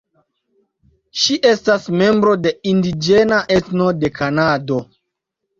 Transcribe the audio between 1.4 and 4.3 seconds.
estas membro de indiĝena etno de